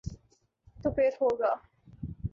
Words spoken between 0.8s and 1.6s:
تو پھر ہو گا۔